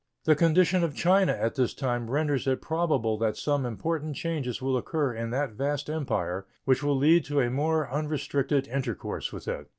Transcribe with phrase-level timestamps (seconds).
[0.25, 4.75] The condition of China at this time renders it probable that some important changes will
[4.75, 9.67] occur in that vast Empire which will lead to a more unrestricted intercourse with it.